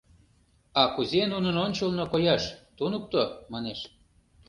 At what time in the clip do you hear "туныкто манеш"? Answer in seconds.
2.77-3.79